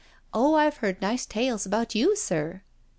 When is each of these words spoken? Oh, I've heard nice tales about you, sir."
Oh, 0.33 0.55
I've 0.55 0.77
heard 0.77 0.99
nice 0.99 1.27
tales 1.27 1.67
about 1.67 1.93
you, 1.93 2.15
sir." 2.15 2.63